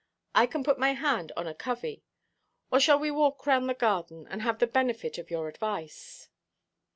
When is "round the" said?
3.45-3.75